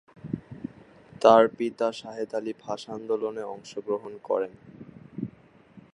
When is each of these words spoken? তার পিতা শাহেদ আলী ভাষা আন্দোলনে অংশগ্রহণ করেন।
তার 1.21 1.43
পিতা 1.57 1.87
শাহেদ 1.91 2.29
আলী 2.35 2.53
ভাষা 2.63 2.89
আন্দোলনে 2.93 3.43
অংশগ্রহণ 3.53 4.13
করেন। 4.23 4.53